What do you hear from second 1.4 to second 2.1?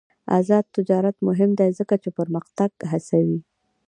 دی ځکه چې